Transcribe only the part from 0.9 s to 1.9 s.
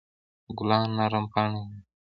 نرم پاڼې لري.